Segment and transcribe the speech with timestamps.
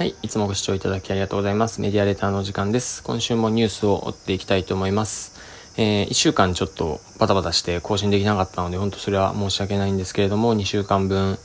[0.00, 0.14] はい。
[0.22, 1.82] いつもご視聴いただきありがとうございます。
[1.82, 3.02] メディアレターの時間です。
[3.02, 5.38] 今週もニュースを追っていきたいと思います。
[5.76, 11.38] えー、1週間ちょっとバタバタして更新できなかったので、本当それは申し訳ないんですけれども、2週間分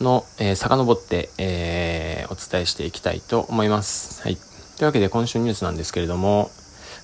[0.00, 4.22] の、えー、遡って、えー、お伝えしていきたいと思います。
[4.22, 4.36] はい。
[4.36, 4.46] とい
[4.82, 6.50] うわけで今週ニュースなんですけれども、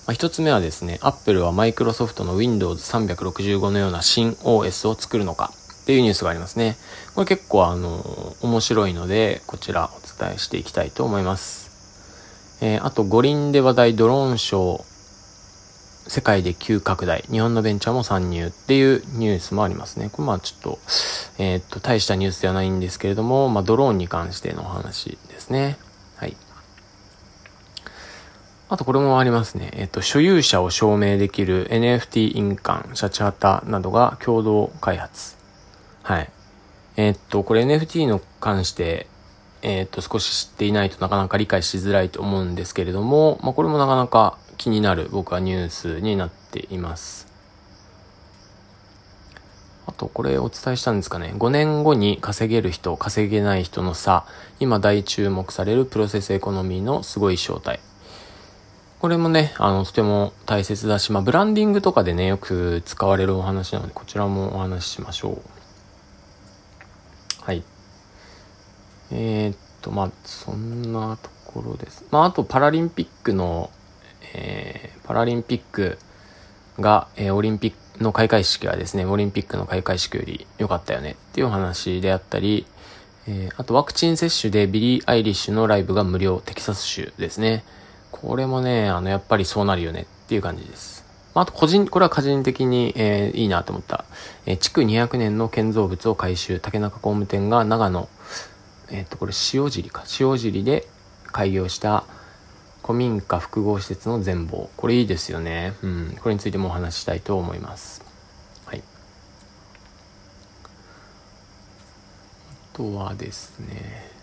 [0.07, 5.53] まあ、1つ目はですね、Apple はマイクロソフトの Windows 365のような新 OS を作るのか
[5.91, 6.77] っていうニュースがありますね。
[7.15, 12.61] これ結構あの、面白いので、こちらお伝えしていきたいと思います。
[12.61, 20.09] えー、あと、五輪で話題ドローンショー、世界で急拡大、日本のベンチャーも参入っていうニュースもありますね。
[20.13, 20.79] これまあちょっと、
[21.37, 25.77] えー、っと、大したニュースではないんですけれども、まあドローンに関してのお話ですね。
[26.15, 26.37] はい。
[28.69, 29.71] あとこれもありますね。
[29.73, 35.40] えっと、所有者を証明できる NFT 印鑑、シャチハタなどが共同開発。
[36.03, 36.29] はい。
[36.97, 39.07] えー、っと、これ NFT の関して、
[39.61, 47.27] えー、っと、少し知っていないとなかなか理解しづらいと思うんですけれども、まあ、これもなかなか気になる僕はニュースになっています。
[49.85, 51.33] あと、これお伝えしたんですかね。
[51.35, 54.25] 5年後に稼げる人、稼げない人の差。
[54.59, 57.79] 今大注目されるプロセスエコノミーのすごい正体。
[58.99, 65.60] これもね、あの、とても大切だし、まあ、ブランディングとかでね、よく使われるお話なので、こちらもお話ししましょう。
[67.41, 67.63] はい。
[69.11, 72.05] えー、っと、まあ、そんなところです。
[72.11, 73.69] まあ、あと、パラリンピックの、
[74.33, 75.97] えー、パラリンピック
[76.79, 82.65] が、えー、オリンピックの開会式はですね、オリンピックの開会式より良かったよねっていう話であったり、
[83.27, 87.63] えー、あとワクチン接種でビリー・アイリッシュのライブが無料、テキサス州ですね。
[88.11, 91.05] これもね、あの、やっぱりそうなるよねっていう感じです。
[91.33, 94.05] まあと個人、これは個人的に、えー、いいなと思った。
[94.45, 98.09] えー、築200年の建造物を改修、竹中工務店が長野、
[98.89, 100.03] えっ、と、これ塩尻か。
[100.19, 100.87] 塩尻で
[101.31, 102.03] 開業した
[102.83, 104.67] 古民家複合施設の全貌。
[104.75, 105.73] これいいですよね。
[105.81, 106.17] うん。
[106.21, 108.03] これについてもお話ししたいと思います。
[108.65, 108.83] はい。
[112.73, 114.20] あとはですね。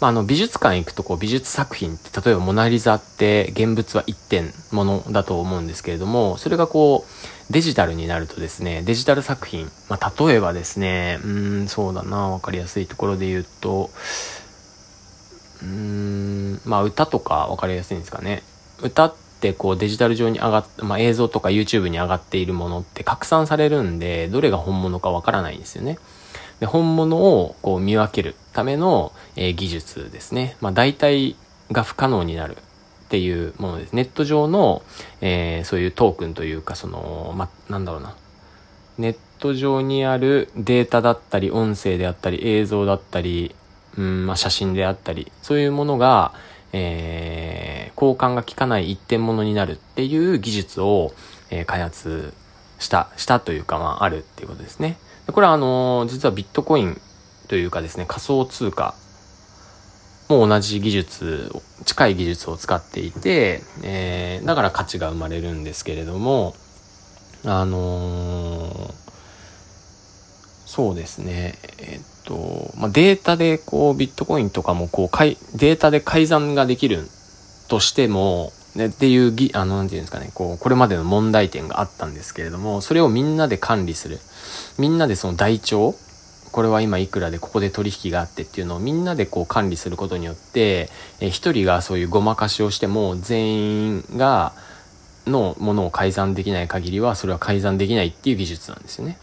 [0.00, 13.90] まあ、あの美術館行くとこう美術作品って例えばモナリザって現物は一点ものだと思うんですけれどもそれがこうデジタルになるとですねデジタル作品、まあ、例えばですねうんそうだな分かりやすいところで言うと
[15.62, 18.42] うんまあ歌とか分かりやすいんですかね。
[18.82, 25.98] 歌ってこうデジタル上に上がっ、まあ、映像とか YouTube に上がっているものって拡散されるんで、どれが本物かわからないんですよね。
[26.60, 30.56] で、本物をこう見分けるための、えー、技術ですね。
[30.60, 31.36] まあ、大体
[31.70, 32.56] が不可能になる
[33.06, 33.92] っていうものです。
[33.92, 34.82] ネット上の、
[35.20, 38.14] えー、そういうトークンというか、その、まあ、なんだろうな。
[38.98, 43.54] ネット上にあるデータだったり、音声であったり、映像だったり、
[43.96, 46.32] うん、まあ、写真であったり、そういうものが、
[46.78, 51.12] えー、交換が効かない一点物になるっていう技術を、
[51.50, 52.34] えー、開発
[52.78, 54.98] した、したというか、まあ、あるっていうことですね。
[55.26, 57.00] でこれはあのー、実はビットコイン
[57.48, 58.94] というかですね、仮想通貨
[60.28, 61.52] も同じ技術、
[61.84, 66.54] 近い技術を使っていて、えー、だから価値が生まれるんですけれども、
[67.44, 69.05] あのー、
[70.76, 77.08] そうですね、えっと、まあ、データでこうビットコインとかもこうかい、データで改ざんができる
[77.66, 84.18] としても、ね、っていうぎ、あの、なんていうんですかね、こう、これまでの問題点があったんですけれども、それをみんなで管理する。
[84.76, 85.94] みんなでその台帳、
[86.52, 90.90] これは今いくらでここで取引があってっていうのをみんなでこう管理することによって、
[91.20, 94.52] え一人がそういうごまかしをしても全員が、
[95.26, 99.16] のものを改ざんできない限りはそれは改ざんできないっていう技術なんですよね。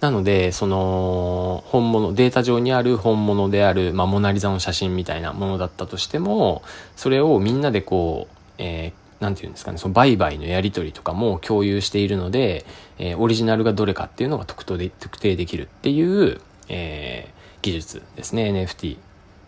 [0.00, 6.62] なので、その、本物、データ上にある本物である、まあ、モナリザの写真みたいなものだったとしても、
[6.94, 12.64] それをみんなでこう、えー、なんていうんですかね、その売買のやり取りとかも共有しているので、
[12.98, 18.98] えー、オリジナルがどれかっていうのが特定で特定できるっていう、えー、技術ですね、NFT。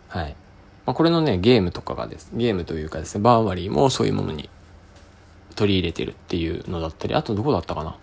[0.09, 0.35] はい。
[0.85, 4.49] まあ、これのね、ゲームとかがです、ゲームというかですね、バーバリーもそういうものに
[5.55, 7.95] 取り入れてるっていうのだったり、あとどこだったかな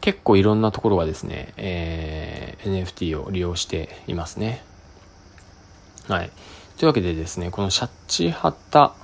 [0.00, 4.62] 結構いろんなところがですね、えー、NFT を利用していますね。
[6.08, 6.30] はい。
[6.78, 8.94] というわけでですね、このシャッチハタ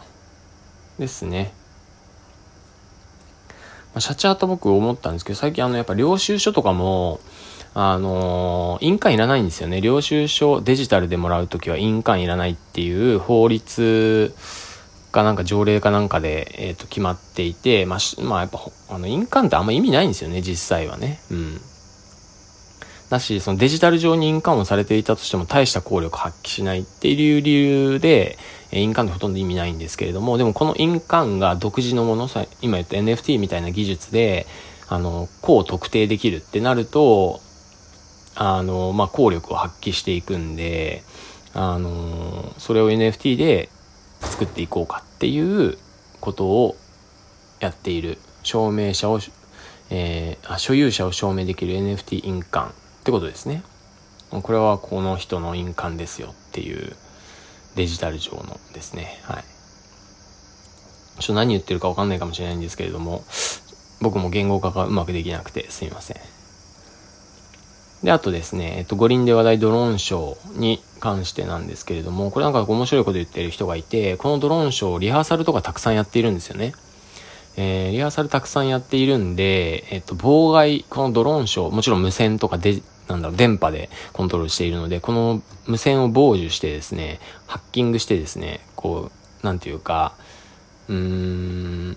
[0.98, 1.52] ですね。
[3.94, 7.20] まあ、シャチハタ僕思ったんですけど、最近あの、やっぱ領収書とかも、
[7.74, 9.82] あのー、印鑑いらないんですよね。
[9.82, 14.34] 領収書デジタルでもらうときは印鑑いらないっていう法律
[15.12, 21.20] かなんか条例かなんかで、えっ、ー、と、決まっていて、まあ、まあ、やっぱ、あの、印鑑ってあんま意味ないんですよね、実際はね。
[21.30, 21.60] うん。
[23.08, 28.38] だし、そのデジタル上に印鑑をされていたとしても大した効力発揮しないっていう理由で、
[28.72, 32.28] 印鑑ってほとんど意味ないんですけれども、でもこの印鑑が独自のもの、
[32.60, 34.46] 今言った NFT みたいな技術で、
[34.88, 37.40] あの、こう特定できるってなると、
[38.34, 41.02] あの、まあ、効力を発揮していくんで、
[41.54, 43.70] あの、それを NFT で
[44.20, 45.78] 作っていこうかっていう
[46.20, 46.76] ことを
[47.60, 49.20] やっている証明者を、
[49.90, 52.74] えー、所有者を証明できる NFT 印鑑っ
[53.04, 53.62] てことですね。
[54.30, 56.96] これはこの人の印鑑ですよっていう
[57.76, 59.20] デジタル上のですね。
[59.22, 59.44] はい。
[61.20, 63.24] ちょっと何言ってるかわかんないかもしれないんですけれども、
[64.00, 66.16] 僕も言語化がうまくできなくてすみません。
[68.02, 76.74] で、あとですね、えっと、五輪で話題ドローンショーに関してなんですけれども、これなんか面白いこと言ってる人がいて、このドローンショー、リハーサルとかたくさんやっているんですよね。
[77.56, 89.10] えー、リハーサルたくさんやっているんで、えっと、妨害、このドローンショー、もちろん無線とかで、なんだろう、電波でコントロールしているので、この無線を傍受してですね、ハッキングしてですね、こ
[89.42, 90.14] う、なんていうか、
[90.88, 91.96] うーん、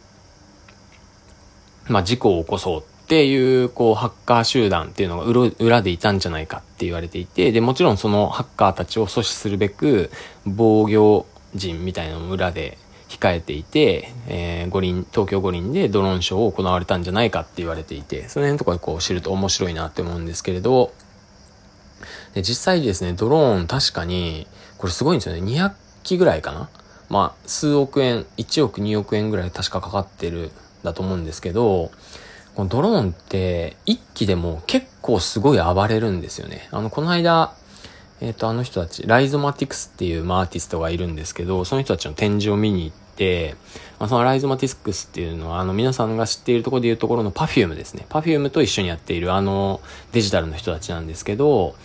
[1.89, 10.11] まあ、事故を起こそうっていう、こう、ハッカー集団っていうのが裏でいたんじゃないかって言われていて、で、もちろんそのハッカーたちを阻止するべく、
[10.45, 11.25] 防御
[11.55, 12.77] 人みたいなのも裏で
[13.07, 20.93] 控えていて、えー、五輪、東京五輪でドローンショーを行われたんじゃないかって言われていて、その辺のところでこう知ると面白いなって思うんですけれど、
[22.35, 24.45] で実際ですね、ドローン確かに、
[24.77, 25.41] これすごいんですよね。
[25.41, 25.73] 200
[26.03, 26.69] 機ぐらいかな？
[27.09, 30.51] まあ、数億円、1億2億円ぐらい確かかかってる、
[30.83, 31.89] だと思うんですけど、
[32.59, 36.67] このドローンって1機でも結構すごい暴れるんですよね。
[36.71, 37.53] あの、この間、
[38.19, 43.55] えっ、ー、と、あの人たち、ライゾマティクスっていう、まあ、アーティストがいるんですけど、その人たちの展示を見に行って、
[43.97, 48.05] まあ、そのライゾマティクスっていうのは、あの、皆さんが知っているところでいうところの Perfume ですね。
[48.09, 49.79] Perfume と一緒にやっている、あの、
[50.11, 51.75] デジタルの人たちなんですけど、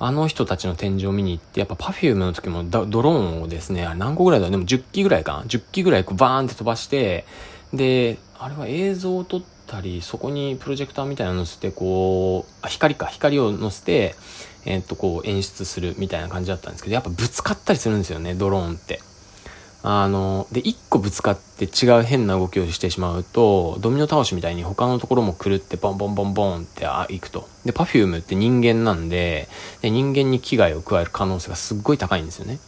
[0.00, 4.50] あの人たちの展示を見に行って、やっぱ Perfume の時もドローンをですね、何個ぐらいだ？
[4.50, 7.24] でも10機ぐらいかな ?10 機ぐらいこうバーンって飛ばして、
[7.72, 14.14] で、あれは映像を撮ったり、そこにプロジェクターみたいなの乗せて、こう、あ、光か、光を乗せて、
[14.64, 19.00] えー、っと、こう演出するみたいな感じだったんですけど、やっぱぶつかったりするんですよね、ドローンって。
[19.88, 27.48] あの、で、一個ぶつかって違う変な動きをしてしまうと、ドミノ倒しみたいに他のところも狂ってボンボンボンボンってあ行くと。
[27.64, 29.48] で、パフュームって人間なんで
[29.82, 32.58] で、人間に危害を加える可能性がすっごい高いんですよね。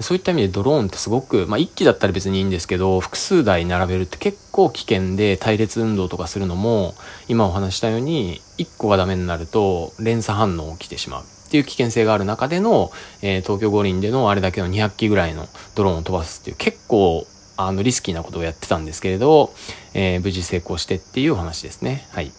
[0.00, 6.94] そういった意味でドローンってすごく、まあ、1機だったら別にいいんですけど、複数台並べるって結構危険で対列運動とかするのも、
[7.28, 11.22] 今お話したように、1個がダメになると連鎖反応起きてしまう。
[11.22, 12.92] っていう危険性がある中での、
[13.22, 17.26] えー、東京五輪でのあれだけの200機ぐらいのドローンを飛ばすっていう結構
[17.56, 19.54] あのリスキーなことをやってたんですけれど、
[19.94, 22.06] えー、無事成功してっていうお話ですね。
[22.12, 22.32] はい。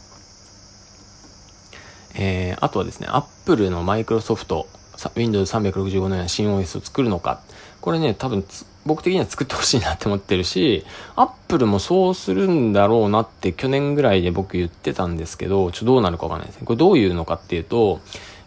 [2.16, 4.68] えー、あとはですね、Apple のマイクロソフト
[5.16, 7.42] Windows 365のような新 OS を作るのか。
[7.82, 8.44] これね、多分
[8.86, 16.66] 僕的には作ってほしいなって思ってるし、Apple もそうするんだろうなって去年ぐらいで僕言ってたんですけど、ちょっとどうなるかわかんないですね。
[16.66, 18.02] これどういうのかっていうと、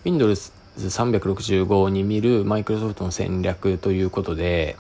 [0.05, 4.77] Windows 365に見るマイクロソフトの戦略ということで、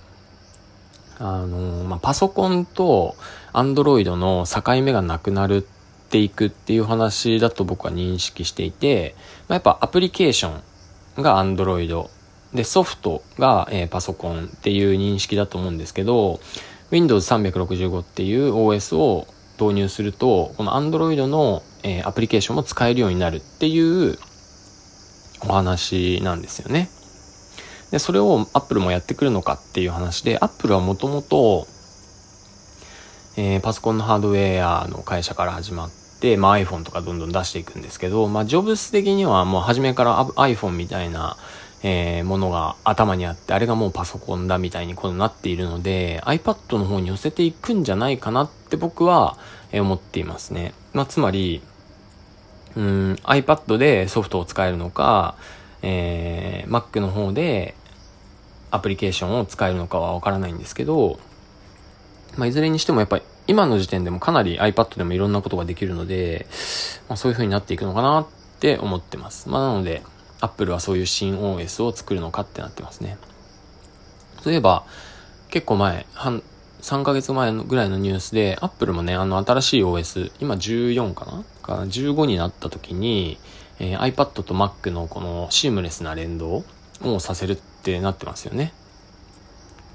[1.18, 3.16] あの、まあ、パソコンと
[3.52, 5.62] Android の境目がなくなるっ
[6.08, 9.14] ていくっていう話だと僕は認識していて、
[9.48, 10.62] まあ、やっぱアプリケーション
[11.16, 12.08] が Android
[12.54, 16.40] でソフトが、えー、パソコンっていう認識だと思うんですけど
[16.90, 19.26] Windows 365っていう OS を
[19.60, 24.18] 導入するとこの Android の、えー、アプリケーションも使えるようになるっていう
[25.48, 26.88] お話なんですよね。
[27.90, 31.66] で、それを Apple もやってくるのかっていう話で、Apple はもともと、
[33.36, 35.90] えー、パソコンのハードウェアの会社から始まっ、
[36.36, 41.36] まあ、iPhone とかどんどん出していくんですけど、まあ、ジョブス的にはもう初めから iPhone みたいな、
[41.82, 49.36] えー、ものが頭にあって、あれがもうパソコンだみたいにこうなっているので、iPad の方に寄せていくんじゃないかなって僕は
[49.72, 50.74] 思っていますね。
[50.92, 51.62] まあ、つまり、
[52.76, 55.34] うん、iPad でソフトを使えるのか、
[55.82, 57.74] えー、Mac の方で
[58.70, 61.18] アプリケーションを使えるのかはわからないんですけど、
[62.36, 66.46] まあ、いずれにしてもやっぱり今の時点でもかなり iPad でもいろんなことができるので、
[67.08, 68.26] まあ、そういう風になっていくのかなっ
[68.60, 69.48] て思ってます。
[69.48, 70.02] まあ、なので、
[70.40, 73.18] Apple はそういう新 OS を作るのかってなってますね。
[74.42, 74.84] そういえば、
[75.50, 76.42] 結構前、半、
[76.80, 81.44] 3ヶ月前のぐらいのニュースで、Apple もね、あの新しい OS、今14かな？
[81.62, 83.38] か15になった時に、
[83.78, 86.64] えー、iPad と Mac のこのシームレスな連動
[87.02, 88.74] をさせるってなってますよね。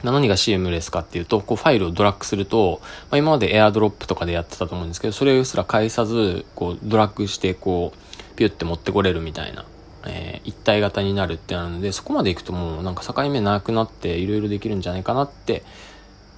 [0.03, 9.65] 何がシームレスかっていうと、こうファイルをドラッグすると、まあ、今まで AirDrop とかでやってたと思うんですけど、それすら返さず、こうドラッグして、こう、ピュって持ってこれるみたいな、
[10.05, 15.63] えー、一体型になるってなるので、そこまで行くともうなんか境目なくなっていろいろできるんじゃないかなって、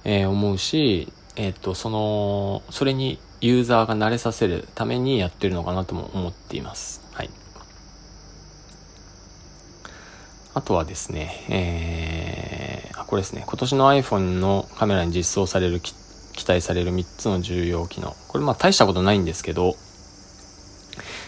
[0.04, 7.02] えー、思うし、えっ、と、その、それにユーザーが慣れさせるためにやってるのかなとも思っています。
[7.12, 7.30] はい。
[10.52, 12.59] あとはですね、えー、
[13.10, 15.92] これですね、今年の iPhone のカメラに実装される、期
[16.46, 18.14] 待される3つの重要機能。
[18.28, 19.74] これまあ大したことないんですけど、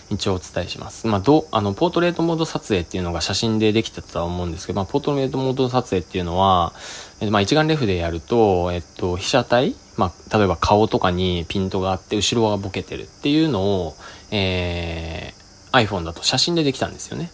[0.08, 1.08] 一応お伝えします。
[1.08, 6.72] まあ、ど、あの、ポートレートモード撮影っていうのが写真でできたとは思うんですけど、まあ、ポートレートモード撮影っていうのは、
[7.20, 13.96] えまあ、一眼レフでやると、えっと、被写体まあ、例えば顔とかにピントがあって、後ろがボケてるっていうのを、
[14.30, 17.32] えー、iPhone だと写真でできたんですよね。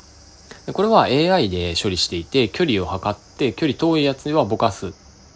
[0.67, 4.91] でこれは AI で処理していて、距離を測って、距離遠いやつはぼかすっ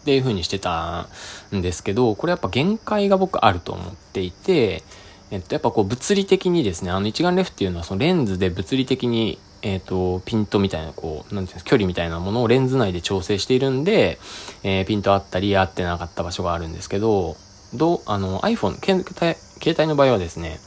[0.05, 1.09] ていう風にしてた
[1.55, 4.83] んですけど、これやっぱ限界が僕あると思っていて、
[5.31, 14.19] えっと、やっぱこう物理的にですね、あの一眼レフっていうのはそのレンズで物理的に、えっと、ピントみたいな、こう、なんていうんですか、距離みたいなものをレンズ内で調整しているんで、
[14.65, 17.37] えー、ピントあったり合ってなかった場所があるんですけど、
[17.73, 20.59] どう、あの iPhone、携帯、携帯の場合はですね、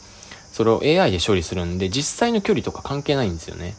[0.51, 3.75] それを AI で処理するんで、実際の距離とか関係ないんですよね。